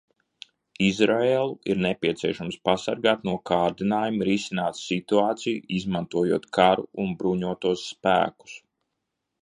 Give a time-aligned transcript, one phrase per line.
[0.85, 8.61] Izraēlu ir nepieciešams pasargāt no kārdinājuma risināt situāciju, izmantojot karu un bruņotos spēkus.